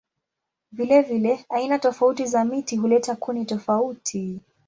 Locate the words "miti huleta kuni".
2.45-3.45